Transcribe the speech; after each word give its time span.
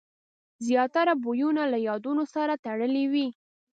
زیاتره 0.67 1.13
بویونه 1.23 1.63
له 1.71 1.77
یادونو 1.89 2.23
سره 2.33 2.53
تړلي 2.65 3.05
وي. 3.11 3.27